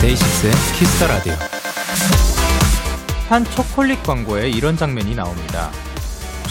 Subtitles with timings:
[0.00, 1.34] DAY6의 Kiss the Radio.
[3.28, 5.70] 한 초콜릿 광고에 이런 장면이 나옵니다.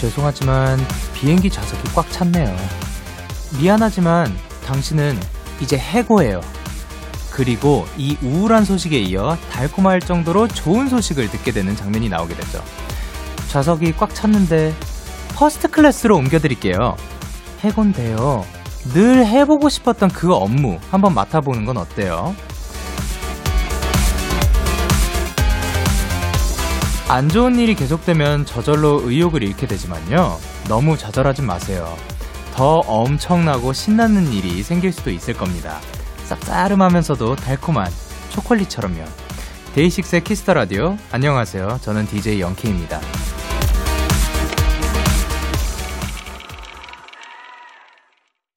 [0.02, 0.80] 죄송하지만
[1.14, 2.56] 비행기 좌석이 꽉 찼네요.
[3.60, 5.16] 미안하지만 당신은
[5.62, 6.42] 이제 해고예요.
[7.30, 12.64] 그리고 이 우울한 소식에 이어 달콤할 정도로 좋은 소식을 듣게 되는 장면이 나오게 되죠.
[13.50, 14.74] 좌석이 꽉 찼는데
[15.36, 16.98] first class로 옮겨드릴게요.
[17.60, 18.44] 해고인데요.
[18.94, 22.36] 늘 해보고 싶었던 그 업무 한번 맡아보는 건 어때요?
[27.12, 30.38] 안 좋은 일이 계속되면 저절로 의욕을 잃게 되지만요.
[30.70, 31.94] 너무 좌절하지 마세요.
[32.54, 35.82] 더 엄청나고 신나는 일이 생길 수도 있을 겁니다.
[36.30, 37.86] 쌉싸름하면서도 달콤한
[38.30, 39.04] 초콜릿처럼요.
[39.76, 40.96] DAY6의 Kiss the Radio.
[41.12, 41.80] 안녕하세요.
[41.82, 43.02] 저는 DJ Young K입니다.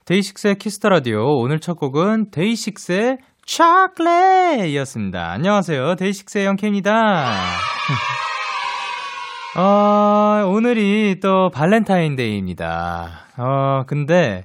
[0.04, 1.24] DAY6의 Kiss the Radio.
[1.40, 5.32] 오늘 첫 곡은 DAY6의 초콜릿이었습니다.
[5.32, 5.96] 안녕하세요.
[5.96, 7.32] DAY6의 Young K입니다.
[9.56, 13.08] 어, 오늘이 또 발렌타인데이입니다.
[13.38, 14.42] 어, 근데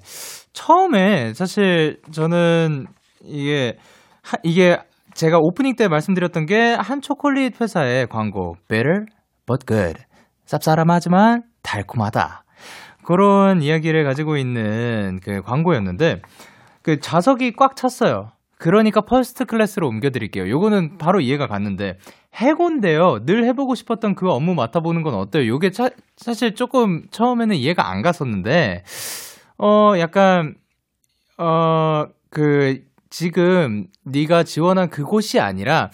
[0.53, 2.85] 처음에 사실 저는
[3.23, 3.77] 이게,
[4.21, 4.77] 하, 이게
[5.15, 8.55] 제가 오프닝 때 말씀드렸던 게 한 초콜릿 회사의 광고.
[8.67, 9.05] Bitter
[9.47, 10.03] but good.
[10.45, 12.43] 쌉싸름하지만 달콤하다.
[13.03, 16.21] 그런 이야기를 가지고 있는 그 광고였는데
[16.83, 18.29] 그 좌석이 꽉 찼어요.
[18.59, 20.47] 그러니까 first class로 옮겨드릴게요.
[20.49, 21.97] 요거는 바로 이해가 갔는데
[22.35, 23.25] 해고인데요.
[23.25, 25.47] 늘 해보고 싶었던 그 업무 맡아보는 건 어때요?
[25.47, 28.83] 요게 차, 사실 조금 처음에는 이해가 안 갔었는데
[29.57, 30.53] 어 약간
[31.37, 35.89] 어 그 지금 네가 지원한 그곳이 아니라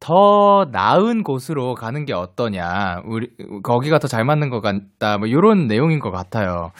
[0.00, 3.02] 더 나은 곳으로 가는 게 어떠냐.
[3.06, 3.28] 우리
[3.62, 5.18] 거기가 더 잘 맞는 것 같다.
[5.18, 6.70] 뭐 요런 내용인 것 같아요.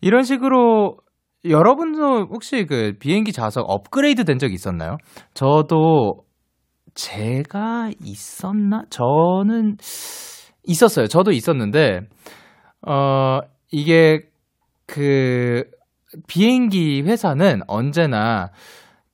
[0.00, 0.98] 이런 식으로
[1.44, 4.96] 여러분도 혹시 그 비행기 좌석 업그레이드 된 적 있었나요?
[5.34, 6.24] 저도
[6.94, 8.82] 제가 있었나?
[8.90, 9.76] 저는
[10.64, 11.06] 있었어요.
[11.06, 12.00] 저도 있었는데
[12.86, 13.40] 어
[13.72, 14.22] 이게
[14.86, 15.64] 그
[16.26, 18.50] 비행기 회사는 언제나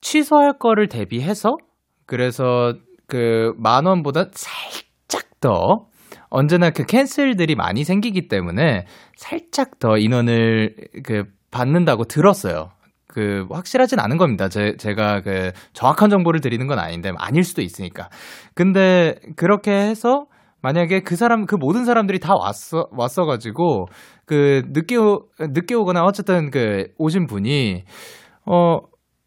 [0.01, 1.55] 취소할 거를 대비해서
[2.05, 2.73] 그래서
[3.07, 5.87] 그 만 원보다 살짝 더
[6.29, 8.85] 언제나 그 캔슬들이 많이 생기기 때문에
[9.15, 12.69] 살짝 더 인원을 그 받는다고 들었어요.
[13.07, 14.47] 그 확실하진 않은 겁니다.
[14.49, 18.09] 제, 제가 그 정확한 정보를 드리는 건 아닌데 아닐 수도 있으니까.
[18.53, 20.25] 근데 그렇게 해서
[20.61, 23.85] 만약에 그 사람 그 모든 사람들이 다 왔어 왔어 가지고
[24.25, 27.83] 그 늦게 오, 늦게 오거나 어쨌든 그 오신 분이
[28.45, 28.79] 어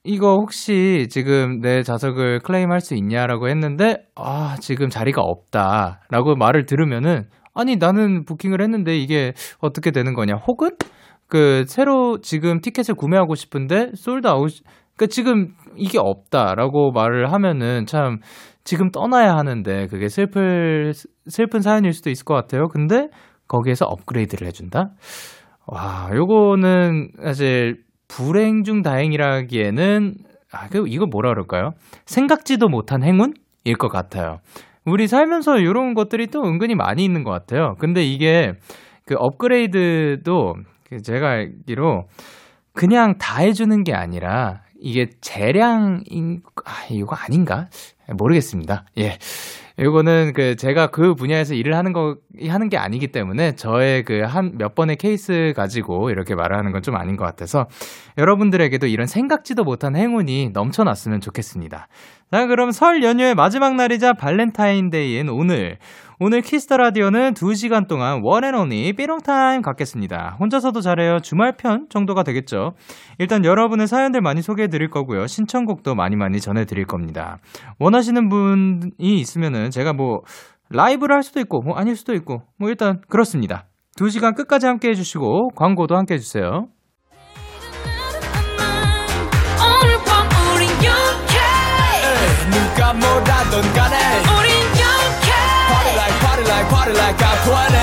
[0.05, 7.29] 이거 혹시 지금 내 좌석을 claim할 수 있냐라고 했는데 아 지금 자리가 없다라고 말을 들으면은
[7.55, 10.71] 아니 나는 부킹을 했는데 이게 어떻게 되는 거냐 혹은
[11.31, 14.53] 그 새로 지금 티켓을 구매하고 싶은데 sold out
[14.97, 18.19] 그러니까 지금 이게 없다라고 말을 하면은 참
[18.65, 20.93] 지금 떠나야 하는데 그게 슬플
[21.27, 22.69] 슬픈 사연일 수도 있을 것 같아요.
[22.69, 23.09] 근데
[23.49, 24.91] 거기에서 업그레이드를 해준다.
[25.67, 30.15] 와, 요거는 사실 불행 중 다행이라기에는
[30.53, 31.71] 아, 그 이거 뭐라 그럴까요?
[32.07, 34.39] 생각지도 못한 행운일 것 같아요.
[34.85, 37.77] 우리 살면서 이런 것들이 또 은근히 많이 있는 것 같아요.
[37.79, 38.53] 근데 이게
[39.07, 40.63] 그 업그레이드도 그
[41.03, 42.09] 제가 알기로
[42.73, 47.69] 그냥 다 해주는 게 아니라 이게 재량인 아 이거 아닌가
[48.09, 48.87] 모르겠습니다.
[48.99, 49.19] 예.
[49.78, 52.17] 이거는 그 제가 그 분야에서 일을 하는 거
[52.49, 56.97] 하는 게 아니기 때문에 저의 그 한 몇 번의 케이스 가지고 이렇게 말하는 건 좀
[56.97, 57.67] 아닌 것 같아서
[58.19, 61.89] 여러분들에게도 이런 생각지도 못한 행운이 넘쳐났으면 좋겠습니다.
[62.33, 65.79] 자, 그럼 설 연휴의 마지막 날이자 발렌타인데이인 오늘
[66.21, 70.37] 오늘 Kiss the Radio는 2시간 동안 one and only 삐롱타임 갖겠습니다.
[70.39, 71.19] 혼자서도 잘해요.
[71.19, 72.75] 주말편 정도가 되겠죠.
[73.19, 75.27] 일단 여러분의 사연들 많이 소개해 드릴 거고요.
[75.27, 77.39] 신청곡도 많이 많이 전해 드릴 겁니다.
[77.81, 80.21] 원하시는 분이 있으면은 제가 뭐
[80.69, 83.66] 라이브를 할 수도 있고 뭐 아닐 수도 있고 뭐 일단 그렇습니다.
[83.97, 86.69] 2시간 끝까지 함께 해 주시고 광고도 함께 해 주세요.
[93.01, 93.97] 뭐라던 간에
[96.31, 97.77] party like party like I'm 20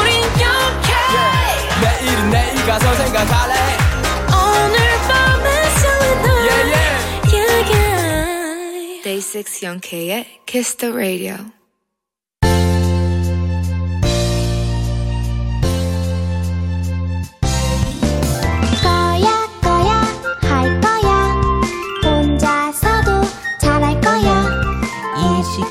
[0.00, 1.80] 우린 영케 yeah.
[1.82, 3.54] 내일은 내일 가서 생각할래
[4.28, 4.76] 오늘
[5.08, 5.46] 밤에
[5.80, 6.94] 설레는 yeah, yeah.
[7.34, 9.02] yeah, yeah.
[9.02, 11.57] Day 6 영케의 Kiss the Radio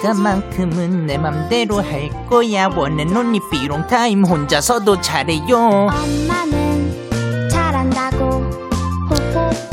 [0.08, 8.50] 이따만큼은 내 맘대로 할 거야 원앤 온리 삐롱 타임 혼자서도 잘해요 엄마는 잘한다고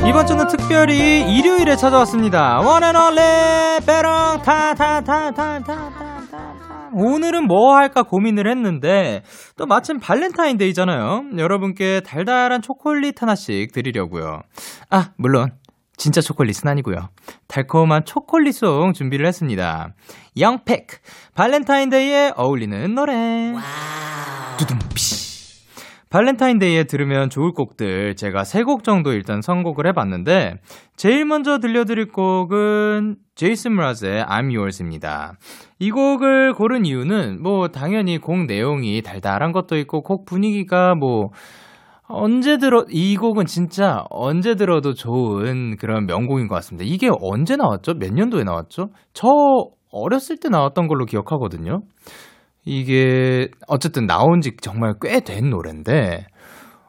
[0.08, 2.58] 이번 주는 특별히 일요일에 찾아왔습니다.
[2.60, 3.20] one and only
[3.86, 5.92] 빼롱 타타타타타타
[6.92, 9.22] 오늘은 뭐 할까 고민을 했는데
[9.56, 11.26] 또 마침 발렌타인데이잖아요.
[11.38, 14.40] 여러분께 달달한 초콜릿 하나씩 드리려고요.
[14.90, 15.52] 아 물론
[15.96, 17.08] 진짜 초콜릿은 아니고요.
[17.48, 19.94] 달콤한 초콜릿송 준비를 했습니다.
[20.38, 20.86] 영팩
[21.34, 23.54] 발렌타인데이에 어울리는 노래.
[24.58, 25.24] 두둠피.
[26.10, 30.54] 발렌타인데이에 들으면 좋을 곡들 제가 세 곡 정도 일단 선곡을 해봤는데
[30.96, 35.32] 제일 먼저 들려드릴 곡은 제이슨 므라즈의 I'm Yours입니다.
[35.80, 41.30] 이 곡을 고른 이유는 뭐 당연히 곡 내용이 달달한 것도 있고 곡 분위기가 뭐
[42.06, 46.84] 언제 들어 이 곡은 진짜 언제 들어도 좋은 그런 명곡인 것 같습니다.
[46.86, 47.94] 이게 언제 나왔죠?
[47.94, 48.88] 몇 년도에 나왔죠?
[49.14, 49.28] 저
[49.90, 51.80] 어렸을 때 나왔던 걸로 기억하거든요.
[52.66, 56.26] 이게 어쨌든 나온 지 정말 꽤 된 노래인데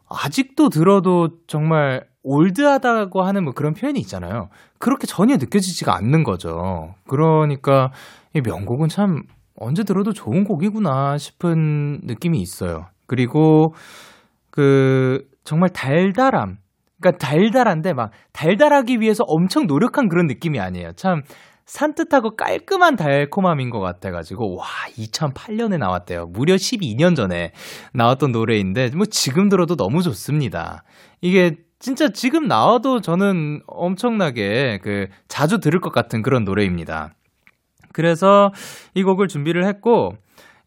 [0.09, 4.49] 아직도 들어도 정말 올드하다고 하는 뭐 그런 표현이 있잖아요.
[4.79, 6.95] 그렇게 전혀 느껴지지가 않는 거죠.
[7.07, 7.91] 그러니까
[8.33, 9.21] 이 명곡은 참
[9.55, 12.87] 언제 들어도 좋은 곡이구나 싶은 느낌이 있어요.
[13.07, 13.73] 그리고
[14.55, 16.57] 그 정말 달달함.
[16.99, 20.93] 그러니까 달달한데 막 달달하기 위해서 엄청 노력한 그런 느낌이 아니에요.
[20.93, 21.21] 참
[21.65, 24.65] 산뜻하고 깔끔한 달콤함인 것 같아가지고, 와,
[24.97, 26.27] 2008년에 나왔대요.
[26.27, 27.51] 무려 12년 전에
[27.93, 30.83] 나왔던 노래인데, 뭐 지금 들어도 너무 좋습니다.
[31.21, 37.13] 이게 진짜 지금 나와도 저는 엄청나게 그 자주 들을 것 같은 그런 노래입니다.
[37.93, 38.51] 그래서
[38.93, 40.13] 이 곡을 준비를 했고,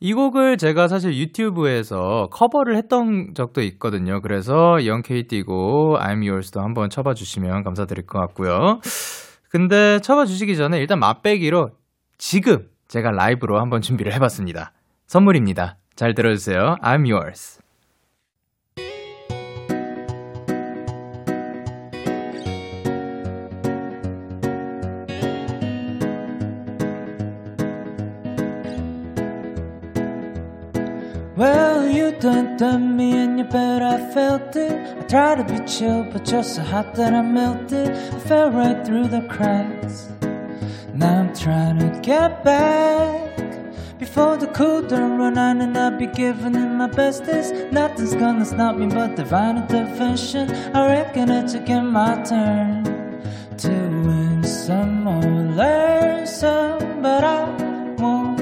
[0.00, 4.20] 이 곡을 제가 사실 유튜브에서 커버를 했던 적도 있거든요.
[4.20, 8.80] 그래서 영케이 띄고 I'm Yours도 한번 쳐봐 주시면 감사드릴 것 같고요.
[9.50, 11.70] 근데 쳐봐 주시기 전에 일단 맛배기로
[12.16, 14.72] 지금 제가 라이브로 한번 준비를 해봤습니다.
[15.06, 15.76] 선물입니다.
[15.96, 16.76] 잘 들어주세요.
[16.82, 17.60] I'm yours.
[34.56, 34.99] I.
[34.99, 37.90] I tried to be chill, but you're so hot that I melted.
[37.90, 40.08] I fell right through the cracks.
[40.94, 43.37] Now I'm trying to get back.
[43.99, 47.55] Before the cool down run out and I'll be giving it my bestest.
[47.73, 50.50] Nothing's gonna stop me but divine intervention.
[50.75, 52.84] I reckon it's again my turn
[53.58, 53.70] to
[54.06, 55.23] win some or
[55.61, 57.44] learn some, but I
[57.99, 58.38] won't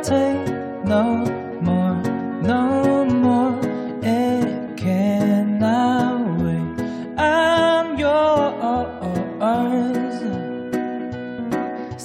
[0.00, 0.48] hesitate
[0.84, 1.24] no
[1.60, 2.02] more,
[2.42, 3.19] no more.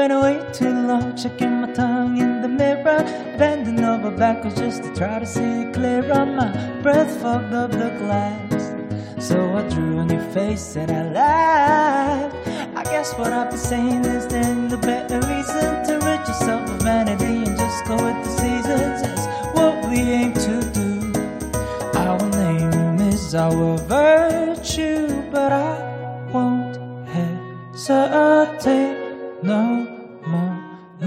[0.00, 3.04] I spent way too long checking my tongue in the mirror,
[3.36, 6.24] bending over backwards just to try to see clearer.
[6.24, 8.72] My breath fogged up the glass.
[9.18, 12.34] So I drew on your face and I laughed.
[12.74, 16.80] I guess what I've been saying is then the better reason to rid yourself of
[16.80, 19.02] vanity and just go with the seasons.
[19.04, 21.12] It's what we aim to do.
[21.98, 25.76] Our name is our virtue, but I
[26.32, 26.78] won't
[27.76, 29.00] hesitate
[29.42, 29.89] no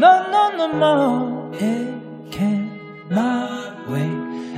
[0.03, 1.53] no, no, no more.
[1.59, 1.87] Hey,
[2.29, 4.11] can't my way.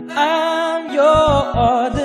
[0.09, 1.27] I'm your
[1.69, 2.04] other.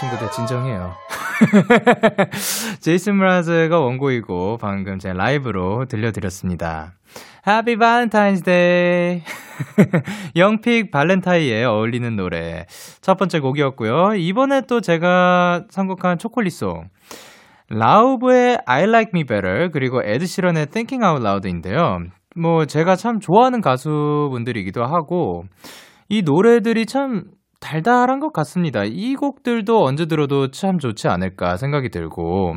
[0.00, 0.30] 친구들.
[0.30, 0.92] 진정해요.
[2.80, 6.92] 제이슨 라즈가 원곡이고, 방금 제 라이브로 들려드렸습니다.
[7.46, 9.22] Happy Valentine's Day.
[10.36, 12.66] 영픽 발렌타이에 어울리는 노래.
[13.02, 14.14] 첫 번째 곡이었고요.
[14.16, 16.88] 이번에 또 제가 선곡한 초콜릿송.
[17.68, 21.98] 라우브의 I Like Me Better 그리고 에드 시런의 Thinking Out Loud인데요.
[22.36, 25.44] 뭐 제가 참 좋아하는 가수분들이기도 하고
[26.08, 27.24] 이 노래들이 참
[27.64, 28.82] 달달한 것 같습니다.
[28.84, 32.56] 이 곡들도 언제 들어도 참 좋지 않을까 생각이 들고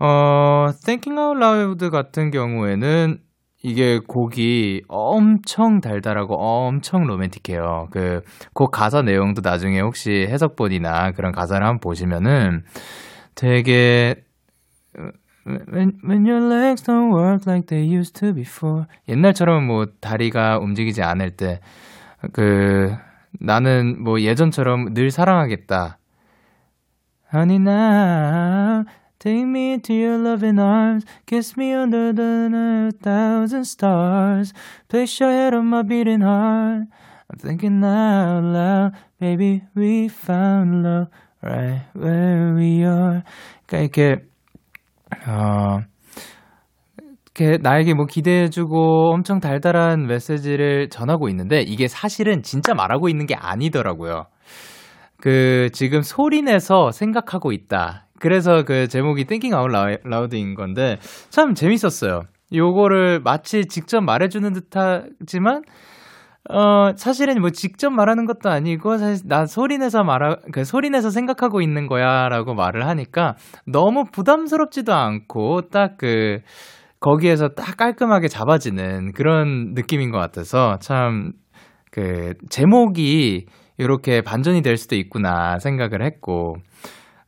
[0.00, 3.18] 어 Thinking Out Loud 같은 경우에는
[3.62, 7.88] 이게 곡이 엄청 달달하고 엄청 로맨틱해요.
[7.90, 8.22] 그
[8.54, 12.62] 곡 가사 내용도 나중에 혹시 해석본이나 그런 가사를 한번 보시면은
[13.34, 14.16] 되게
[15.46, 21.02] When, when your legs don't work like they used to before 옛날처럼 뭐 다리가 움직이지
[21.02, 21.60] 않을 때
[22.32, 22.96] 그
[23.40, 25.98] 나는 뭐 예전처럼 늘 사랑하겠다
[27.32, 28.84] Honey now
[29.18, 34.52] Take me into your loving arms Kiss me under the thousand stars
[34.88, 36.86] Place your head on my beating heart
[37.28, 41.08] I'm thinking out loud Baby we found love
[41.42, 43.22] Right where we are
[43.66, 44.24] 그러니까 이렇게
[45.26, 45.82] 어,
[47.36, 53.34] 이렇게 나에게 뭐 기대해주고 엄청 달달한 메시지를 전하고 있는데 이게 사실은 진짜 말하고 있는 게
[53.34, 54.26] 아니더라고요.
[55.20, 58.06] 그 지금 소리내서 생각하고 있다.
[58.20, 60.98] 그래서 그 제목이 Thinking Out Loud인 건데
[61.30, 62.22] 참 재밌었어요.
[62.52, 65.62] 요거를 마치 직접 말해주는 듯하지만
[66.50, 71.86] 어, 사실은 뭐 직접 말하는 것도 아니고, 사실 나 소리내서 말하, 그 소리내서 생각하고 있는
[71.86, 73.36] 거야 라고 말을 하니까
[73.66, 76.40] 너무 부담스럽지도 않고 딱 그,
[77.04, 81.32] 거기에서 딱 깔끔하게 잡아지는 그런 느낌인 것 같아서 참,
[81.90, 83.44] 그, 제목이
[83.76, 86.56] 이렇게 반전이 될 수도 있구나 생각을 했고,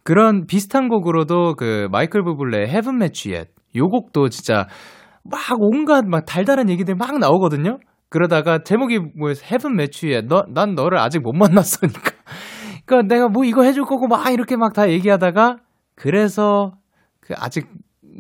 [0.03, 4.67] 그런 비슷한 곡으로도 그 마이클 부블레의 Heaven Met Yet, 요 곡도 진짜
[5.23, 7.79] 막 온갖 막 달달한 얘기들 막 나오거든요?
[8.09, 9.43] 그러다가 제목이 뭐였어?
[9.45, 12.01] 헤븐 매추에 너, 난 너를 아직 못 만났으니까.
[12.87, 15.57] 그니까 내가 뭐 이거 해줄 거고 막 이렇게 막 다 얘기하다가
[15.97, 16.73] 그래서
[17.21, 17.67] 그 아직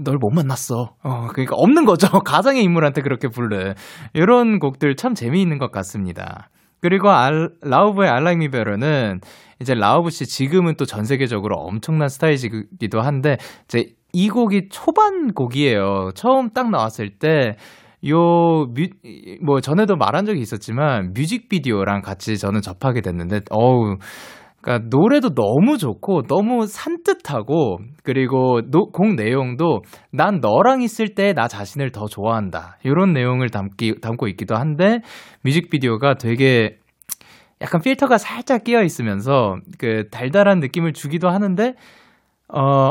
[0.04, 0.94] 널 못 만났어.
[1.02, 2.08] 어, 그러니까 없는 거죠.
[2.24, 3.74] 가상의 인물한테 그렇게 부르.
[4.14, 6.50] 이런 곡들 참 재미있는 것 같습니다.
[6.80, 9.20] 그리고 알, 라우브의 I Like Me Better는
[9.60, 16.10] 이제 라우브 씨 지금은 또 전 세계적으로 엄청난 스타이시기도 한데 이제 이 곡이 초반 곡이에요.
[16.14, 17.56] 처음 딱 나왔을 때
[18.08, 18.88] 요, 뮤,
[19.42, 23.96] 뭐, 전에도 말한 적이 있었지만, 뮤직비디오랑 같이 저는 접하게 됐는데, 어우,
[24.66, 31.46] 그니까 노래도 너무 좋고, 너무 산뜻하고, 그리고 노, 곡 내용도 난 너랑 있을 때 나
[31.46, 32.78] 자신을 더 좋아한다.
[32.82, 35.02] 이런 내용을 담기, 담고 있기도 한데,
[35.44, 36.78] 뮤직비디오가 되게
[37.60, 41.74] 약간 필터가 살짝 끼어 있으면서, 그 달달한 느낌을 주기도 하는데,
[42.52, 42.90] 어,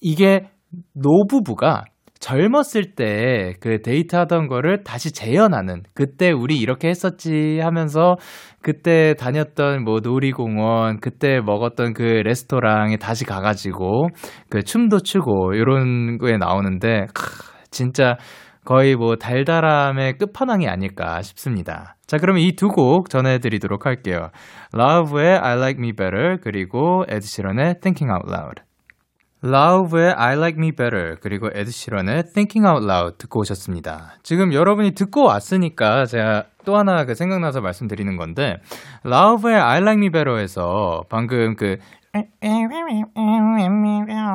[0.00, 0.48] 이게
[0.94, 1.84] 노부부가
[2.20, 8.16] 젊었을 때 그 데이트하던 거를 다시 재현하는 그때 우리 이렇게 했었지 하면서
[8.62, 14.08] 그때 다녔던 뭐 놀이공원 그때 먹었던 그 레스토랑에 다시 가가지고
[14.50, 18.16] 그 춤도 추고 이런 거에 나오는데 크, 진짜
[18.64, 21.96] 거의 뭐 달달함의 끝판왕이 아닐까 싶습니다.
[22.06, 24.28] 자, 그러면 이 두 곡 전해드리도록 할게요.
[24.74, 28.62] 라우브의 I Like Me Better 그리고 에드 시런의 Thinking Out Loud.
[29.42, 34.14] 라우브의 I Like Me Better 그리고 에드 시런의 Thinking Out Loud 듣고 오셨습니다.
[34.22, 38.56] 지금 여러분이 듣고 왔으니까 제가 또 하나 그 생각나서 말씀드리는 건데
[39.04, 41.76] 라우브의 I Like Me Better에서 방금 그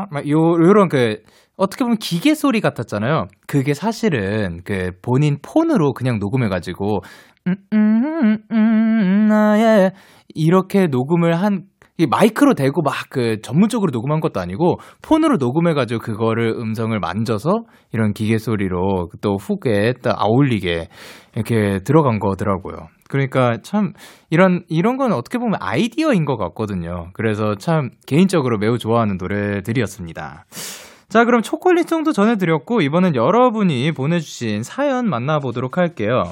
[0.09, 1.17] 막 요, 요런 그,
[1.57, 3.27] 어떻게 보면 기계 소리 같았잖아요.
[3.47, 7.01] 그게 사실은 그 본인 폰으로 그냥 녹음해가지고,
[7.47, 9.91] 음, 음, 음, 음, 나의
[10.33, 11.63] 이렇게 녹음을 한,
[11.97, 18.11] 이 마이크로 대고 막 그 전문적으로 녹음한 것도 아니고 폰으로 녹음해가지고 그거를 음성을 만져서 이런
[18.11, 20.89] 기계 소리로 또 훅에 딱 어울리게
[21.35, 22.89] 이렇게 들어간 거더라고요.
[23.07, 23.93] 그러니까 참
[24.29, 27.07] 이런 이런 건 어떻게 보면 아이디어인 것 같거든요.
[27.13, 30.45] 그래서 참 개인적으로 매우 좋아하는 노래들이었습니다.
[31.07, 36.23] 자, 그럼 초콜릿 송도 전해드렸고 이번엔 여러분이 보내주신 사연 만나보도록 할게요.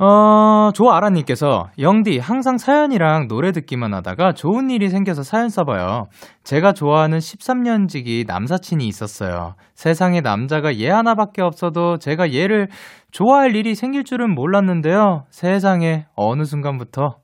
[0.00, 6.04] 어, 조아라님께서, 영디, 항상 사연이랑 노래 듣기만 하다가 좋은 일이 생겨서 사연 써봐요.
[6.44, 9.54] 제가 좋아하는 13년 지기 남사친이 있었어요.
[9.74, 12.68] 세상에 남자가 얘 하나밖에 없어도 제가 얘를
[13.10, 15.24] 좋아할 일이 생길 줄은 몰랐는데요.
[15.30, 17.16] 세상에 어느 순간부터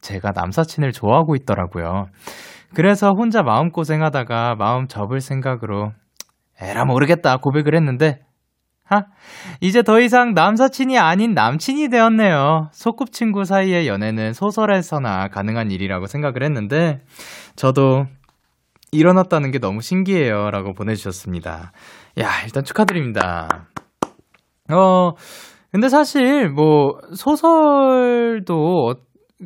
[0.00, 2.06] 제가 남사친을 좋아하고 있더라고요.
[2.74, 5.92] 그래서 혼자 마음고생하다가 마음 접을 생각으로,
[6.62, 8.31] 에라 모르겠다 고백을 했는데, 하,
[9.60, 12.68] 이제 더 이상 남사친이 아닌 남친이 되었네요.
[12.72, 17.00] 소꿉친구 사이의 연애는 소설에서나 가능한 일이라고 생각을 했는데,
[17.56, 18.06] 저도
[18.92, 20.50] 일어났다는 게 너무 신기해요.
[20.50, 21.72] 라고 보내주셨습니다.
[22.20, 23.66] 야, 일단 축하드립니다.
[24.70, 25.12] 어,
[25.70, 28.94] 근데 사실, 뭐, 소설도,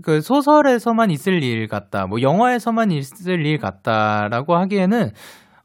[0.03, 5.12] 그, 소설에서만 있을 일 같다, 뭐, 영화에서만 있을 일 같다라고 하기에는,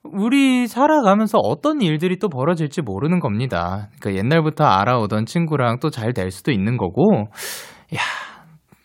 [0.03, 3.89] 우리 살아가면서 어떤 일들이 또 벌어질지 모르는 겁니다.
[3.99, 7.27] 그러니까 옛날부터 알아오던 친구랑 또 잘 될 수도 있는 거고,
[7.95, 7.99] 야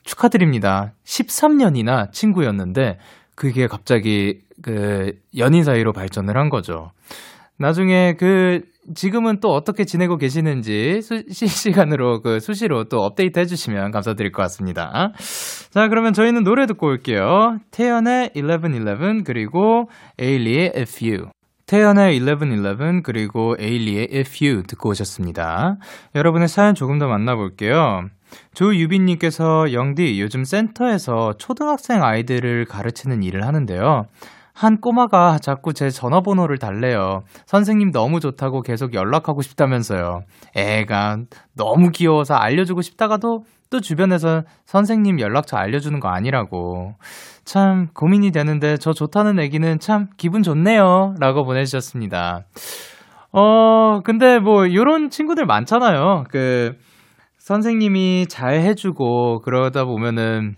[0.04, 0.92] 축하드립니다.
[1.04, 2.98] 13년이나 친구였는데,
[3.34, 6.90] 그게 갑자기 그 연인 사이로 발전을 한 거죠.
[7.58, 8.60] 나중에 그
[8.94, 15.12] 지금은 또 어떻게 지내고 계시는지 수, 실시간으로 그 수시로 또 업데이트 해주시면 감사드릴 것 같습니다.
[15.76, 17.58] 자 그러면 저희는 노래 듣고 올게요.
[17.70, 21.28] 태연의 1111 그리고 에일리의 If You.
[21.66, 25.76] 태연의 1111 그리고 에일리의 If You 듣고 오셨습니다.
[26.14, 28.08] 여러분의 사연 조금 더 만나볼게요.
[28.54, 34.06] 조유빈님께서 영디 요즘 센터에서 초등학생 아이들을 가르치는 일을 하는데요.
[34.54, 37.24] 한 꼬마가 자꾸 제 전화번호를 달래요.
[37.44, 40.22] 선생님 너무 좋다고 계속 연락하고 싶다면서요.
[40.54, 41.18] 애가
[41.52, 46.94] 너무 귀여워서 알려주고 싶다가도 또 주변에서 선생님 연락처 알려주는 거 아니라고.
[47.44, 51.14] 참 고민이 되는데 저 좋다는 애기는 참 기분 좋네요.
[51.20, 52.44] 라고 보내주셨습니다.
[53.32, 56.24] 어, 근데 뭐 요런 친구들 많잖아요.
[56.30, 56.74] 그
[57.38, 60.56] 선생님이 잘 해주고 그러다 보면은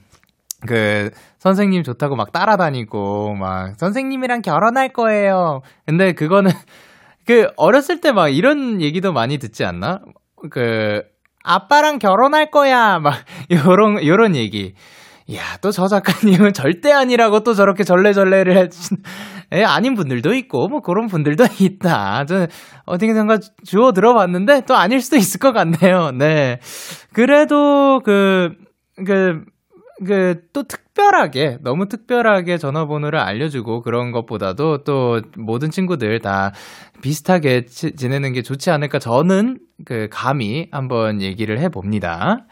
[0.66, 5.61] 그 선생님 좋다고 막 따라다니고 막 선생님이랑 결혼할 거예요.
[5.87, 6.51] 근데 그거는
[7.27, 10.01] 그 어렸을 때 막 이런 얘기도 많이 듣지 않나?
[10.51, 11.03] 그
[11.44, 13.14] 아빠랑 결혼할 거야 막
[13.51, 14.74] 요런 요런 얘기.
[15.35, 18.96] 야, 또 저 작가님은 절대 아니라고 또 저렇게 절레절레를 해준,
[19.53, 22.24] 예, 아닌 분들도 있고, 뭐 그런 분들도 있다.
[22.24, 22.46] 저는
[22.87, 26.12] 어디선가 주워 들어봤는데 또 아닐 수도 있을 것 같네요.
[26.12, 26.61] 네.
[27.12, 28.53] 그래도 그,
[29.07, 29.42] 그,
[30.06, 36.52] 그, 또 특별하게, 너무 특별하게 전화번호를 알려주고 그런 것보다도 또 모든 친구들 다
[37.02, 42.46] 비슷하게 지, 지내는 게 좋지 않을까 저는 그 감히 한번 얘기를 해봅니다.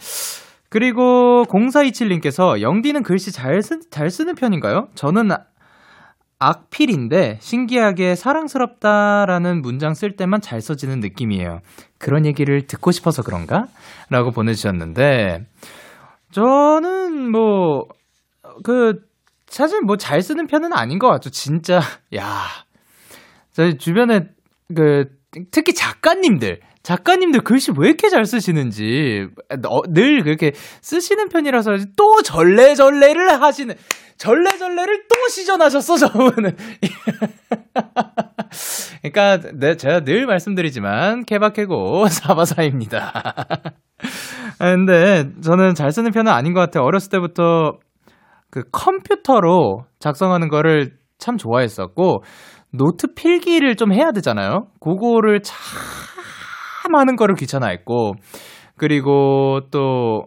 [0.69, 4.89] 그리고 0427님께서 영디는 글씨 잘, 쓰, 잘 쓰는 편인가요?
[4.95, 5.31] 저는
[6.39, 11.61] 악필인데 신기하게 사랑스럽다라는 문장 쓸 때만 잘 써지는 느낌이에요.
[11.99, 13.69] 그런 얘기를 듣고 싶어서 그런가?
[14.11, 15.47] 라고 보내주셨는데,
[16.37, 17.89] 저는 뭐,
[18.63, 19.01] 그,
[19.47, 21.31] 사실 뭐 잘 쓰는 편은 아닌 것 같죠.
[21.31, 21.81] 진짜,
[22.15, 22.43] 야.
[23.53, 24.29] 저희 주변에
[24.75, 25.07] 그,
[25.51, 29.27] 특히 작가님들, 작가님들 글씨 왜 이렇게 잘 쓰시는지,
[29.69, 33.75] 어, 늘 그렇게 쓰시는 편이라서 또 절레절레를 하시는,
[34.19, 36.57] 절레절레를 또 시전하셨어, 저분은.
[39.03, 43.13] 그러니까, 네, 제가 늘 말씀드리지만, 케바케고 사바사입니다.
[44.59, 46.85] 근데 저는 잘 쓰는 편은 아닌 것 같아요.
[46.85, 47.73] 어렸을 때부터
[48.51, 52.23] 그 컴퓨터로 작성하는 거를 참 좋아했었고,
[52.73, 54.67] 노트 필기를 좀 해야 되잖아요.
[54.81, 55.57] 그거를 참
[56.95, 58.15] 하는 거를 귀찮아했고,
[58.77, 60.27] 그리고 또,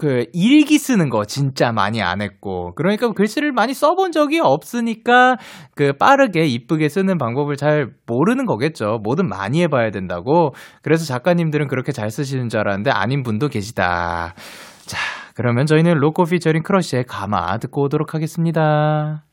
[0.00, 5.36] 그, 일기 쓰는 거 진짜 많이 안 했고, 그러니까 글씨를 많이 써본 적이 없으니까,
[5.74, 9.00] 그 빠르게 이쁘게 쓰는 방법을 잘 모르는 거겠죠.
[9.02, 10.54] 뭐든 많이 해봐야 된다고.
[10.82, 14.34] 그래서 작가님들은 그렇게 잘 쓰시는 줄 알았는데, 아닌 분도 계시다.
[14.86, 14.98] 자,
[15.34, 19.24] 그러면 저희는 로꼬 피처링 크러쉬의 감아 듣고 오도록 하겠습니다.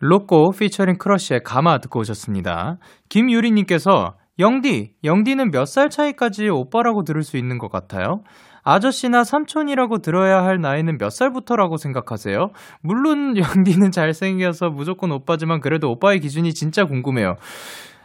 [0.00, 2.78] 로꼬 피처링 크러쉬의 감아 듣고 오셨습니다.
[3.10, 8.22] 김유리님께서 영디, 영디는 몇 살 차이까지 오빠라고 들을 수 있는 것 같아요?
[8.62, 12.48] 아저씨나 삼촌이라고 들어야 할 나이는 몇 살부터라고 생각하세요?
[12.82, 17.34] 물론 영디는 잘생겨서 무조건 오빠지만 그래도 오빠의 기준이 진짜 궁금해요.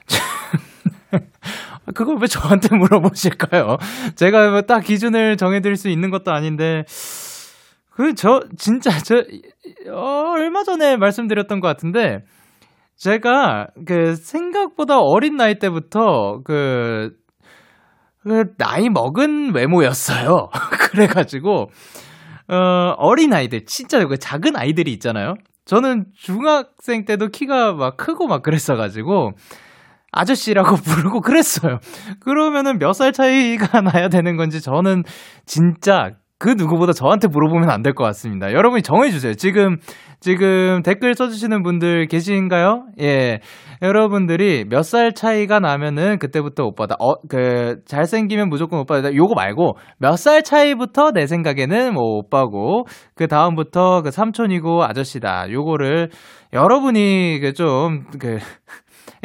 [1.94, 3.78] 그걸 왜 저한테 물어보실까요?
[4.16, 6.84] 제가 뭐딱 기준을 정해드릴 수 있는 것도 아닌데,
[7.96, 9.24] 그, 저, 진짜, 저,
[9.90, 12.20] 어, 얼마 전에 말씀드렸던 것 같은데,
[12.98, 17.12] 제가, 그, 생각보다 어린 나이 때부터, 그,
[18.22, 20.50] 그, 나이 먹은 외모였어요.
[20.92, 21.70] 그래가지고,
[22.50, 22.56] 어,
[22.98, 25.36] 어린 아이들, 진짜 그 작은 아이들이 있잖아요.
[25.66, 29.32] 저는 중학생 때도 키가 막 크고 막 그랬어가지고,
[30.12, 31.80] 아저씨라고 부르고 그랬어요.
[32.22, 35.04] 그러면은 몇 살 차이가 나야 되는 건지 저는
[35.46, 38.52] 진짜 그 누구보다 저한테 물어보면 안 될 것 같습니다.
[38.52, 39.36] 여러분이 정해주세요.
[39.36, 39.78] 지금,
[40.20, 42.88] 지금 댓글 써주시는 분들 계신가요?
[43.00, 43.40] 예.
[43.82, 46.96] 여러분들이 몇 살 차이가 나면은 그때부터 오빠다.
[47.00, 49.14] 어, 그, 잘생기면 무조건 오빠다.
[49.14, 55.52] 요거 말고 몇 살 차이부터 내 생각에는 뭐 오빠고, 그 다음부터 그 삼촌이고 아저씨다.
[55.52, 56.10] 요거를
[56.54, 58.40] 여러분이 그 좀, 그,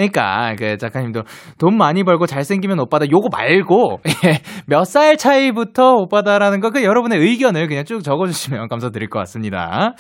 [0.09, 1.25] 그러니까 그 작가님도
[1.59, 7.69] 돈 많이 벌고 잘생기면 오빠다 요거 말고 예, 몇살 차이부터 오빠다라는 거 그 여러분의 의견을
[7.69, 9.95] 그냥 쭉 적어주시면 감사드릴 것 같습니다.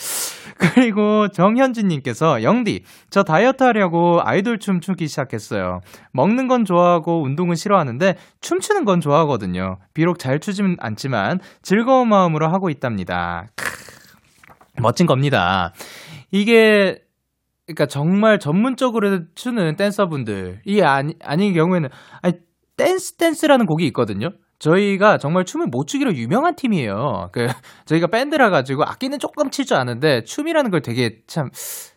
[0.59, 5.81] 그리고 정현진님께서 영디 저 다이어트 하려고 아이돌 춤 추기 시작했어요.
[6.13, 9.77] 먹는 건 좋아하고 운동은 싫어하는데 춤추는 건 좋아하거든요.
[9.95, 13.47] 비록 잘 추지는 않지만 즐거운 마음으로 하고 있답니다.
[13.57, 13.65] 크,
[14.81, 15.73] 멋진 겁니다.
[16.31, 16.99] 이게
[17.75, 21.89] 그러니까 정말 전문적으로 추는 댄서분들이 아니, 아닌 경우에는,
[22.23, 22.35] 아니,
[22.77, 24.31] 댄스 댄스라는 곡이 있거든요?
[24.59, 27.29] 저희가 정말 춤을 못 추기로 유명한 팀이에요.
[27.33, 27.47] 그,
[27.87, 31.49] 저희가 밴드라 가지고 악기는 조금 칠 줄 아는데 춤이라는 걸 되게 참,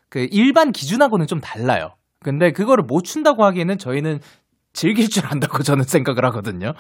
[0.10, 1.96] 그 일반 기준하고는 좀 달라요.
[2.22, 4.20] 근데 그거를 못 춘다고 하기에는 저희는
[4.74, 6.74] 즐길 줄 안다고 저는 생각을 하거든요.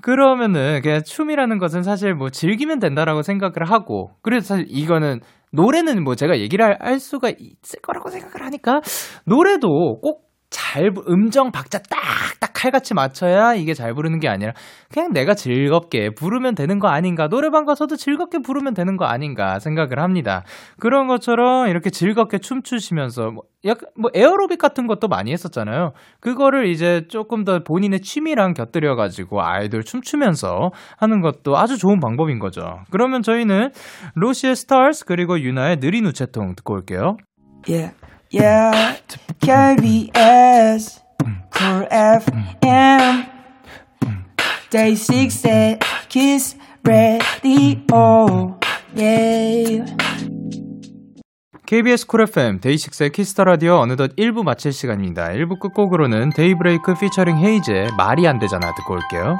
[0.00, 5.20] 그러면은 그냥 춤이라는 것은 사실 뭐 즐기면 된다라고 생각을 하고 그래서 사실 이거는
[5.52, 8.80] 노래는 뭐 제가 얘기를 할, 할 수가 있을 거라고 생각을 하니까
[9.24, 10.23] 노래도 꼭
[10.54, 14.52] 잘 음정 박자 딱딱 칼같이 맞춰야 이게 잘 부르는 게 아니라
[14.88, 19.98] 그냥 내가 즐겁게 부르면 되는 거 아닌가 노래방 가서도 즐겁게 부르면 되는 거 아닌가 생각을
[19.98, 20.44] 합니다.
[20.78, 25.90] 그런 것처럼 이렇게 즐겁게 춤추시면서 뭐 약간 뭐 에어로빅 같은 것도 많이 했었잖아요.
[26.20, 32.38] 그거를 이제 조금 더 본인의 취미랑 곁들여 가지고 아이돌 춤추면서 하는 것도 아주 좋은 방법인
[32.38, 32.62] 거죠.
[32.92, 33.70] 그러면 저희는
[34.14, 37.16] 로시의 스타즈 그리고 유나의 느린 우체통 듣고 올게요.
[37.66, 37.94] Yeah,
[38.34, 38.96] yeah.
[39.40, 41.00] KBS
[41.54, 43.26] Cool FM
[44.70, 48.58] Day 6 at Kiss Radio.
[48.94, 49.84] Yeah.
[51.66, 55.28] KBS 쿨 FM 데이식스의 키스터 라디오 어느덧 1부 마칠 시간입니다.
[55.28, 59.38] 1부 끝곡으로는 데이브레이크 피처링 헤이즈의 말이 안 되잖아 듣고 올게요.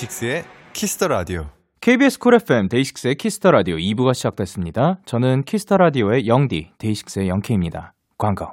[0.00, 1.46] 데이식스의 키스터 라디오.
[1.80, 4.98] KBS 쿨 FM 데이식스의 키스터 라디오 2부가 시작됐습니다.
[5.04, 7.92] 저는 키스터 라디오의 영디 데이식스의 영케입니다.
[8.16, 8.48] 광고.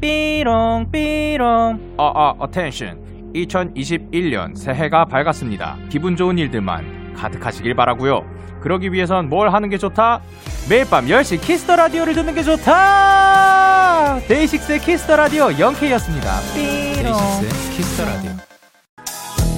[0.00, 1.94] 삐롱 삐롱.
[1.98, 3.32] 아아 attention.
[3.34, 5.76] 2021년 새해가 밝았습니다.
[5.90, 8.24] 기분 좋은 일들만 가득하시길 바라고요.
[8.60, 10.22] 그러기 위해선 뭘 하는 게 좋다?
[10.68, 14.20] 매일 밤 10시 키스터 라디오를 듣는 게 좋다.
[14.26, 16.40] 데이식스의 키스터 라디오 영케이였습니다.
[16.54, 17.12] 삐롱.
[17.12, 18.44] 데이식스의 키스터 라디오.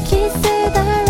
[0.06, 0.40] 키스
[0.72, 1.05] 더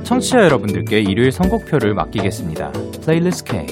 [0.00, 2.72] 청취자 여러분들께 일요일 선곡표를 맡기겠습니다.
[3.04, 3.66] 플레이리스트 K.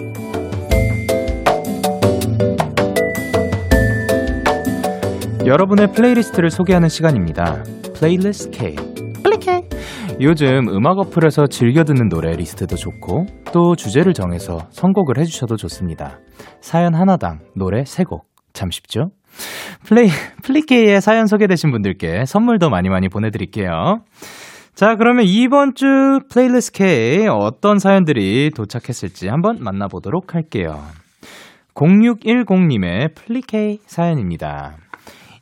[5.47, 7.63] 여러분의 플레이리스트를 소개하는 시간입니다.
[7.95, 8.77] 플레이리스트 K.
[9.23, 9.69] 플리케.
[10.21, 16.19] 요즘 음악 어플에서 즐겨 듣는 노래 리스트도 좋고 또 주제를 정해서 선곡을 해주셔도 좋습니다.
[16.61, 18.27] 사연 하나당 노래 세 곡.
[18.53, 19.11] 참 쉽죠?
[19.85, 20.09] 플레이,
[20.43, 24.03] 플리케이에 사연 소개되신 분들께 선물도 많이 많이 보내드릴게요.
[24.75, 25.87] 자, 그러면 이번 주
[26.31, 30.81] 플레이리스트 K 어떤 사연들이 도착했을지 한번 만나보도록 할게요.
[31.75, 34.77] 0610님의 플리케이 사연입니다.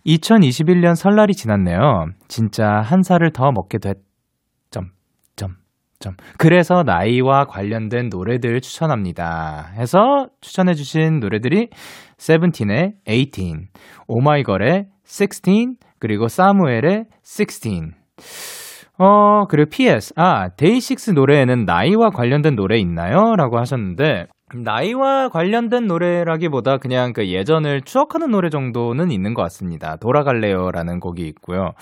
[0.06, 2.06] 2021년 설날이 지났네요.
[2.28, 3.98] 진짜 한 살을 더 먹게 됐,
[4.70, 4.90] 점,
[5.36, 5.56] 점,
[5.98, 6.14] 점.
[6.38, 9.72] 그래서 나이와 관련된 노래들 추천합니다.
[9.76, 11.68] 해서 추천해주신 노래들이
[12.16, 13.68] 세븐틴의 18,
[14.06, 17.92] 오마이걸의 16, 그리고 사무엘의 16.
[18.98, 20.12] 어, 그리고 PS.
[20.16, 23.36] 아, 데이식스 노래에는 나이와 관련된 노래 있나요?
[23.36, 29.96] 라고 하셨는데, 나이와 관련된 노래라기보다 그냥 그 예전을 추억하는 노래 정도는 있는 것 같습니다.
[29.96, 31.72] 돌아갈래요 라는 곡이 있고요.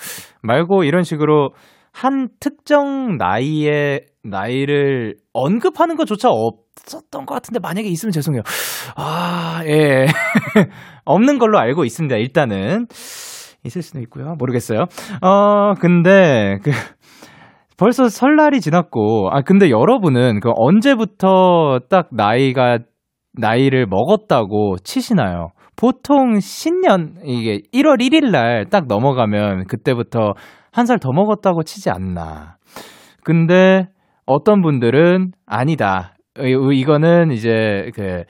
[0.41, 1.51] 말고 이런 식으로
[1.93, 8.43] 한 특정 나이의 나이를 언급하는 것조차 없었던 것 같은데 만약에 있으면 죄송해요.
[8.97, 10.05] 아, 예.
[11.05, 12.17] 없는 걸로 알고 있습니다.
[12.17, 12.87] 일단은.
[13.63, 14.35] 있을 수도 있고요.
[14.37, 14.85] 모르겠어요.
[15.21, 16.71] 어, 근데 그
[17.77, 22.79] 벌써 설날이 지났고, 아, 근데 여러분은 그 언제부터 딱 나이가,
[23.33, 25.49] 나이를 먹었다고 치시나요?
[25.75, 30.33] 보통 신년, 이게 1월 1일 날 딱 넘어가면 그때부터
[30.71, 32.57] 한 살 더 먹었다고 치지 않나.
[33.23, 33.87] 근데
[34.25, 36.15] 어떤 분들은 아니다.
[36.39, 38.23] 이- 이거는 이제 그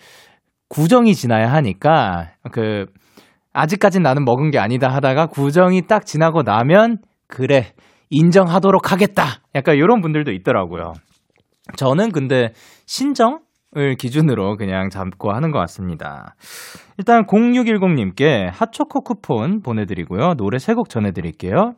[0.69, 2.86] 구정이 지나야 하니까 그
[3.53, 7.67] 아직까진 나는 먹은 게 아니다 하다가 구정이 딱 지나고 나면 그래
[8.10, 9.41] 인정하도록 하겠다.
[9.56, 10.93] 약간 이런 분들도 있더라고요.
[11.76, 12.54] 저는 근데
[12.86, 13.39] 신정
[13.76, 16.36] 을 기준으로 그냥 잡고 하는 것 같습니다.
[16.98, 20.36] 일단 0610님께 핫초코 쿠폰 보내드리고요.
[20.36, 21.74] 노래 세 곡 전해드릴게요.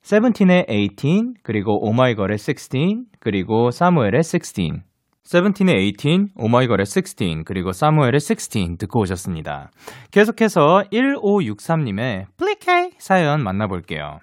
[0.00, 4.80] 세븐틴의 18, 그리고 오마이걸의 16, 그리고 사무엘의 16.
[5.24, 9.70] 세븐틴의 18, 오마이걸의 16, 그리고 사무엘의 16 듣고 오셨습니다.
[10.10, 14.20] 계속해서 1563님의 플리케이 사연 만나볼게요.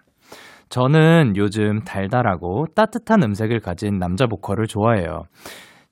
[0.69, 5.23] 저는 요즘 달달하고 따뜻한 음색을 가진 남자 보컬을 좋아해요.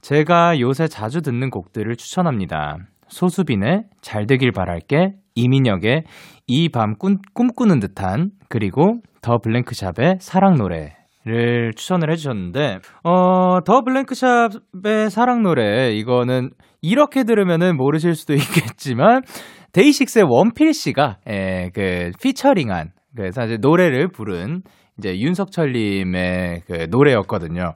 [0.02, 2.78] 제가 요새 자주 듣는 곡들을 추천합니다.
[3.08, 6.04] 소수빈의 잘 되길 바랄게, 이민혁의
[6.48, 6.96] 이 밤
[7.34, 10.96] 꿈꾸는 듯한, 그리고 더 블랭크샵의 사랑 노래
[11.28, 16.52] 를 추천을 해주셨는데, 어, 더 블랭크샵의 사랑 노래, 이거는
[16.84, 19.24] 이렇게 들으면은 모르실 수도 있겠지만,
[19.72, 24.62] 데이식스의 원필 씨가, 예, 그, 피처링한, 그, 사실 노래를 부른,
[24.98, 27.74] 이제 윤석철님의 그 노래였거든요.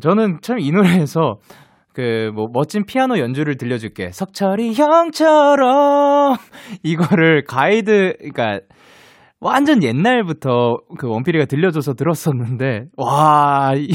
[0.00, 1.36] 저는 참 이 노래에서
[1.92, 4.10] 그 뭐 멋진 피아노 연주를 들려줄게.
[4.10, 6.34] 석철이 형처럼
[6.82, 8.58] 이거를 가이드 그러니까
[9.40, 13.88] 완전 옛날부터 그 원필이가 들려줘서 들었었는데 와 이,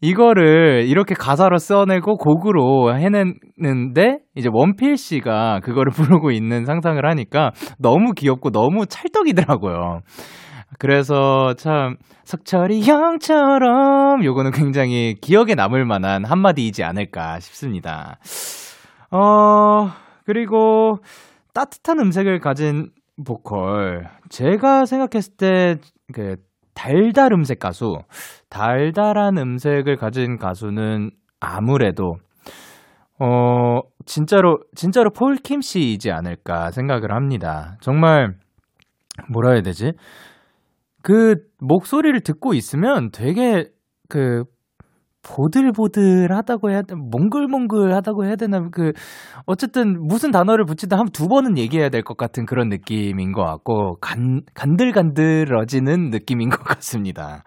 [0.00, 8.12] 이거를 이렇게 가사로 써내고 곡으로 해냈는데 이제 원필 씨가 그거를 부르고 있는 상상을 하니까 너무
[8.12, 10.00] 귀엽고 너무 찰떡이더라고요.
[10.78, 18.18] 그래서 참 석철이 형처럼 요거는 굉장히 기억에 남을 만한 한마디이지 않을까 싶습니다.
[19.10, 19.90] 어,
[20.24, 20.98] 그리고
[21.52, 22.90] 따뜻한 음색을 가진
[23.26, 24.08] 보컬.
[24.30, 25.76] 제가 생각했을 때
[26.12, 26.36] 그
[26.74, 27.98] 달달 음색 가수,
[28.48, 32.16] 달달한 음색을 가진 가수는 아무래도
[33.18, 37.76] 어, 진짜로 진짜로 폴킴 씨이지 않을까 생각을 합니다.
[37.80, 38.34] 정말
[39.30, 39.92] 뭐라 해야 되지?
[41.02, 43.68] 그 목소리를 듣고 있으면 되게
[44.08, 44.44] 그
[45.22, 48.92] 보들보들하다고 해야 되나 몽글몽글하다고 해야 되나 그
[49.46, 54.40] 어쨌든 무슨 단어를 붙이다 한두 번은 얘기해야 될 것 같은 그런 느낌인 것 같고 간
[54.54, 57.44] 간들간들어지는 느낌인 것 같습니다.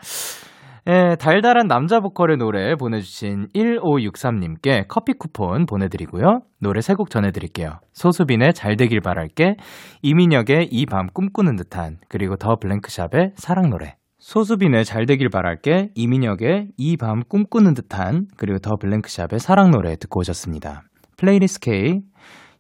[0.88, 6.42] 예, 달달한 남자 보컬의 노래 보내주신 1563님께 커피 쿠폰 보내드리고요.
[6.60, 7.80] 노래 세 곡 전해드릴게요.
[7.94, 9.56] 소수빈의 잘 되길 바랄게,
[10.02, 13.96] 이민혁의 이 밤 꿈꾸는 듯한, 그리고 더 블랭크샵의 사랑 노래.
[14.24, 20.22] 소수빈의 잘 되길 바랄게, 이민혁의 이 밤 꿈꾸는 듯한, 그리고 더 블랭크샵의 사랑 노래 듣고
[20.22, 20.84] 오셨습니다.
[21.18, 22.00] 플레이리스트 K.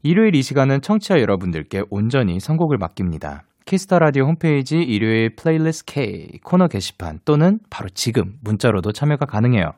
[0.04, 3.43] 일요일 이 시간은 청취자 여러분들께 온전히 선곡을 맡깁니다.
[3.65, 9.71] 키스터 라디오 홈페이지 일요일 플레이리스트 K 코너 게시판 또는 바로 지금 문자로도 참여가 가능해요.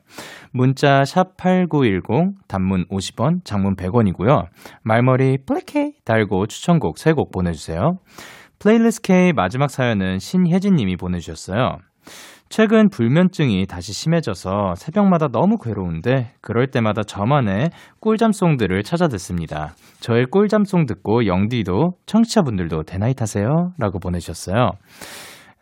[0.50, 4.46] 문자 샵8910 단문 50원, 장문 100원이고요.
[4.82, 7.98] 말머리 플레이K 달고 추천곡 3곡 보내 주세요.
[8.58, 11.78] 플레이리스트 K 마지막 사연은 신혜진 님이 보내주셨어요.
[12.48, 19.74] 최근 불면증이 다시 심해져서 새벽마다 너무 괴로운데 그럴 때마다 저만의 꿀잠송들을 찾아 듣습니다.
[20.00, 24.70] 저의 꿀잠송 듣고 영디도 청취자분들도 대나잇 하세요 라고 보내주셨어요.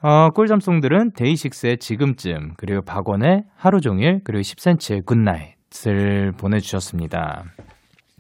[0.03, 7.45] 어, 꿀잠송들은 데이식스의 지금쯤, 그리고 박원의 하루 종일, 그리고 10cm의 굿나잇을 보내주셨습니다.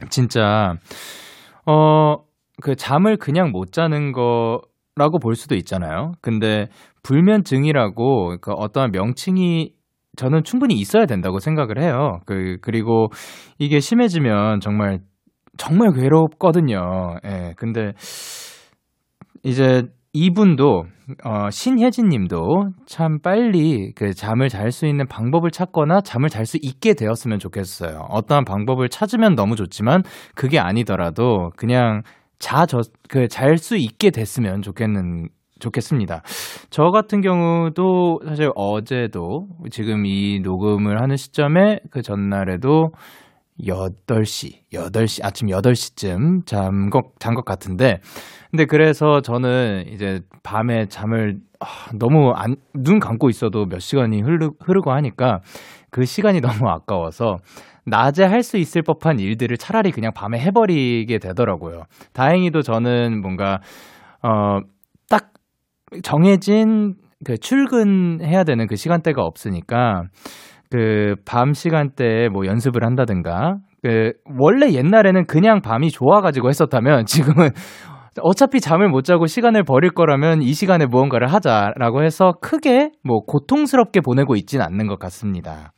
[0.09, 0.77] 진짜,
[1.67, 2.17] 어,
[2.62, 6.12] 그 잠을 그냥 못 자는 거라고 볼 수도 있잖아요.
[6.21, 6.69] 근데
[7.03, 9.73] 불면증이라고 그 어떠한 명칭이
[10.17, 12.21] 저는 충분히 있어야 된다고 생각을 해요.
[12.27, 13.09] 그, 그리고
[13.59, 15.01] 이게 심해지면 정말,
[15.57, 17.17] 정말 괴롭거든요.
[17.25, 17.93] 예, 근데
[19.43, 20.85] 이제 이분도,
[21.25, 26.57] 어, 신혜진 님도 참 빨리 그 잠을 잘 수 있는 방법을 찾거나 잠을 잘 수
[26.62, 28.07] 있게 되었으면 좋겠어요.
[28.11, 30.05] 어떠한 방법을 찾으면 너무 좋지만
[30.37, 32.03] 그게 아니더라도 그냥
[32.45, 35.31] 자, 저, 그, 잘 수 있게 됐으면 좋겠는,
[35.61, 36.21] 좋겠습니다.
[36.69, 42.91] 저 같은 경우도 사실 어제도 지금 이 녹음을 하는 시점에 그 전날에도
[43.63, 48.01] 8시, 8시, 아침 8시쯤 잠 것, 잔것 같은데,
[48.51, 51.67] 근데 그래서 저는 이제 밤에 잠을 아,
[51.99, 55.41] 너무 안, 눈 감고 있어도 몇 시간이 흐르, 흐르고 하니까
[55.95, 57.39] 그 시간이 너무 아까워서
[57.87, 61.83] 낮에 할 수 있을 법한 일들을 차라리 그냥 밤에 해버리게 되더라고요.
[62.15, 63.61] 다행히도 저는 뭔가,
[64.23, 64.59] 어,
[65.09, 65.31] 딱
[66.03, 70.05] 정해진 그 출근해야 되는 그 시간대가 없으니까
[70.71, 77.51] 그 밤 시간대에 뭐 연습을 한다든가 그 원래 옛날에는 그냥 밤이 좋아가지고 했었다면 지금은
[78.20, 84.00] 어차피 잠을 못 자고 시간을 버릴 거라면 이 시간에 무언가를 하자라고 해서 크게 뭐 고통스럽게
[84.00, 85.72] 보내고 있진 않는 것 같습니다.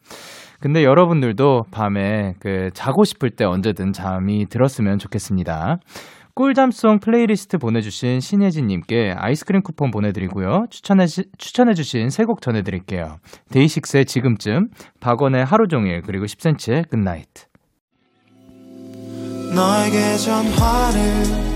[0.60, 5.78] 근데 여러분들도 밤에 그 자고 싶을 때 언제든 잠이 들었으면 좋겠습니다.
[6.34, 10.66] 꿀잠송 플레이리스트 보내주신 신혜진님께 아이스크림 쿠폰 보내드리고요.
[10.68, 13.16] 추천해, 추천해주신 세 곡 전해드릴게요.
[13.52, 14.68] 데이식스의 지금쯤,
[15.00, 17.46] 박원의 하루 종일, 그리고 10cm의 Good Night.
[19.54, 21.55] 너에게 전화를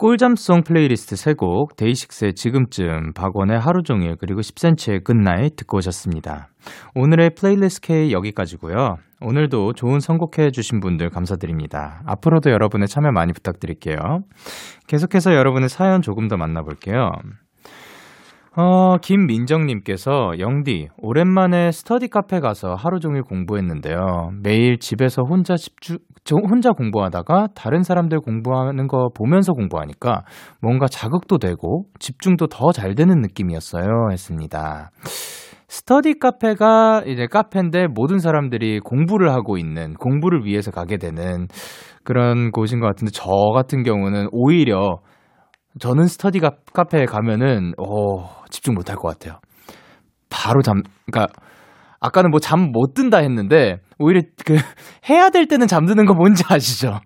[0.00, 6.48] 꿀잠송 플레이리스트 3곡, 데이식스의 지금쯤, 박원의 하루 종일, 그리고 10cm의 Good Night 듣고 오셨습니다.
[6.94, 8.96] 오늘의 플레이리스트 K 여기까지고요.
[9.20, 12.00] 오늘도 좋은 선곡해 주신 분들 감사드립니다.
[12.06, 13.96] 앞으로도 여러분의 참여 많이 부탁드릴게요.
[14.86, 17.10] 계속해서 여러분의 사연 조금 더 만나볼게요.
[18.56, 24.32] 어, 김민정님께서 영디 오랜만에 스터디 카페 가서 하루 종일 공부했는데요.
[24.42, 30.24] 매일 집에서 혼자 집중 저 혼자 공부하다가 다른 사람들 공부하는 거 보면서 공부하니까
[30.60, 34.08] 뭔가 자극도 되고 집중도 더 잘 되는 느낌이었어요.
[34.10, 34.90] 했습니다.
[35.68, 41.46] 스터디 카페가 이제 카페인데 모든 사람들이 공부를 하고 있는 공부를 위해서 가게 되는
[42.02, 44.98] 그런 곳인 것 같은데 저 같은 경우는 오히려
[45.78, 46.40] 저는 스터디
[46.72, 49.38] 카페에 가면은 어, 집중 못할 것 같아요.
[50.30, 51.32] 바로 잠 그러니까
[52.00, 54.56] 아까는 뭐 잠 못 든다 했는데 오히려 그
[55.10, 57.00] 해야 될 때는 잠드는 거 뭔지 아시죠?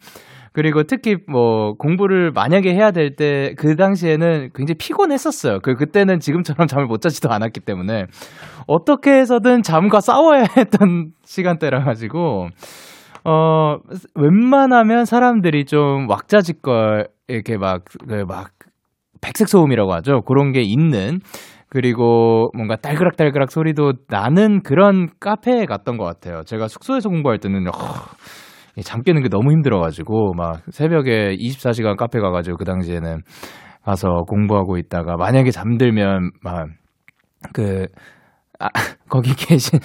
[0.52, 5.58] 그리고 특히 뭐 공부를 만약에 해야 될 때 그 당시에는 굉장히 피곤했었어요.
[5.62, 8.04] 그 그때는 지금처럼 잠을 못 자지도 않았기 때문에
[8.68, 12.48] 어떻게 해서든 잠과 싸워야 했던 시간대라 가지고
[13.24, 13.78] 어
[14.14, 18.50] 웬만하면 사람들이 좀 왁자지껄 이렇게 막그막
[19.24, 20.20] 백색 소음이라고 하죠.
[20.22, 21.20] 그런 게 있는
[21.70, 26.42] 그리고 뭔가 딸그락딸그락 소리도 나는 그런 카페에 갔던 것 같아요.
[26.44, 27.72] 제가 숙소에서 공부할 때는 어,
[28.84, 33.22] 잠 깨는 게 너무 힘들어가지고 막 새벽에 24시간 카페 가가지고 그 당시에는
[33.82, 37.86] 가서 공부하고 있다가 만약에 잠들면 막그
[38.60, 38.68] 아,
[39.08, 39.78] 거기 계신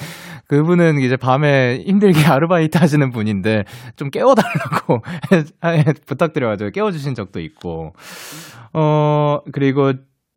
[0.47, 3.63] 그분은 이제 밤에 힘들게 아르바이트 하시는 분인데
[3.95, 4.99] 좀 깨워달라고
[6.08, 7.93] 부탁드려가지고 깨워주신 적도 있고
[8.73, 9.91] 어 그리고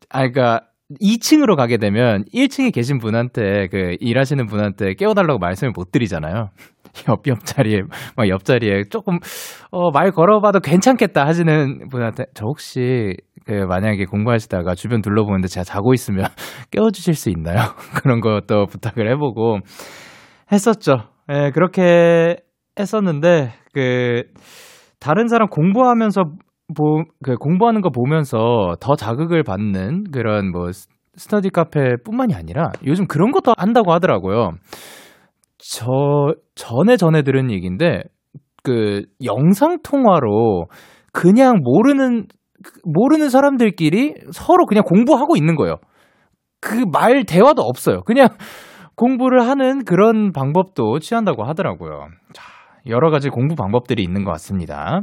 [0.09, 0.61] 아 그러니까
[1.01, 6.49] 2층으로 가게 되면 1층에 계신 분한테 그 일하시는 분한테 깨워달라고 말씀을 못 드리잖아요.
[7.09, 7.81] 옆 옆자리에
[8.15, 9.17] 막 옆자리에 조금
[9.71, 13.15] 어 말 걸어봐도 괜찮겠다 하시는 분한테 저 혹시
[13.45, 16.25] 그 만약에 공부하시다가 주변 둘러보는데 제가 자고 있으면
[16.71, 17.57] 깨워주실 수 있나요?
[18.03, 19.59] 그런 것도 부탁을 해보고
[20.51, 20.97] 했었죠.
[21.31, 22.37] 예, 그렇게
[22.79, 24.23] 했었는데 그
[24.99, 26.23] 다른 사람 공부하면서
[26.73, 30.69] 보, 그 공부하는 거 보면서 더 자극을 받는 그런 뭐
[31.15, 34.51] 스터디 카페뿐만이 아니라 요즘 그런 것도 한다고 하더라고요.
[35.57, 35.85] 저
[36.55, 38.03] 전에 전에 들은 얘기인데
[38.63, 40.67] 그 영상 통화로
[41.11, 42.27] 그냥 모르는
[42.83, 45.77] 모르는 사람들끼리 서로 그냥 공부하고 있는 거예요.
[46.61, 48.01] 그 말 대화도 없어요.
[48.03, 48.29] 그냥
[48.95, 52.07] 공부를 하는 그런 방법도 취한다고 하더라고요.
[52.33, 52.43] 자,
[52.87, 55.01] 여러 가지 공부 방법들이 있는 것 같습니다.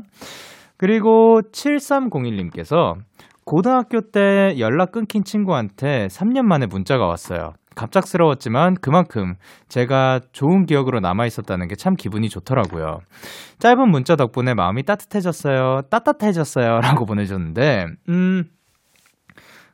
[0.80, 2.96] 그리고 7301님께서
[3.44, 7.52] 고등학교 때 연락 끊긴 친구한테 3년 만에 문자가 왔어요.
[7.74, 9.34] 갑작스러웠지만 그만큼
[9.68, 13.00] 제가 좋은 기억으로 남아 있었다는 게 참 기분이 좋더라고요.
[13.58, 15.82] 짧은 문자 덕분에 마음이 따뜻해졌어요.
[15.90, 16.80] 따뜻해졌어요.
[16.80, 18.44] 라고 보내줬는데, 음,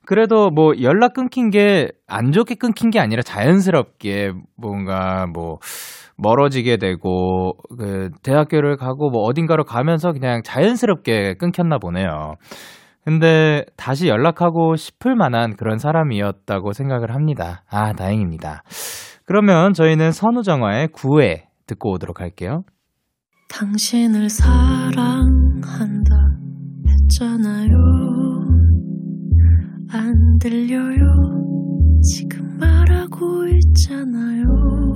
[0.07, 5.59] 그래도 뭐 연락 끊긴 게 안 좋게 끊긴 게 아니라 자연스럽게 뭔가 뭐
[6.19, 12.35] 멀어지게 되고 그 대학교를 가고 뭐 어딘가로 가면서 그냥 자연스럽게 끊겼나 보네요.
[13.05, 17.63] 근데 다시 연락하고 싶을 만한 그런 사람이었다고 생각을 합니다.
[17.71, 18.65] 아, 다행입니다.
[19.27, 22.63] 그러면 저희는 선우정화의 9회 듣고 오도록 할게요.
[23.49, 26.15] 당신을 사랑한다
[26.89, 27.77] 했잖아요.
[29.93, 31.07] 안 들려요.
[32.03, 34.96] 지금 말하고 있잖아요.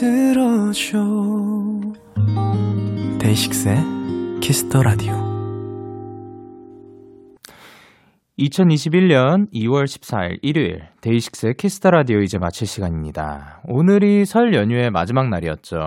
[0.00, 0.98] 들어줘
[3.20, 3.76] 데이식스의
[4.40, 5.12] 키스 더 라디오
[8.36, 13.60] 2021년 2월 14일 일요일 데이식스의 키스 더 라디오 이제 마칠 시간입니다.
[13.68, 15.78] 오늘이 설 연휴의 마지막 날이었죠.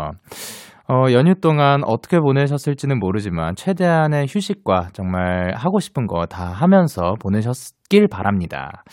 [0.89, 8.07] 어, 연휴 동안 어떻게 보내셨을지는 모르지만 최대한의 휴식과 정말 하고 싶은 거 다 하면서 보내셨길
[8.07, 8.83] 바랍니다.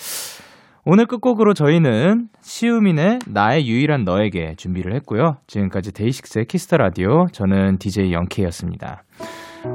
[0.87, 5.39] 오늘 끝곡으로 저희는 시우민의 나의 유일한 너에게 준비를 했고요.
[5.47, 9.03] 지금까지 데이식스의 키스 더 라디오 저는 DJ 영케이였습니다.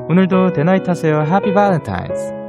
[0.08, 1.22] 오늘도 데나잇 하세요.
[1.22, 2.49] Happy Valentine's.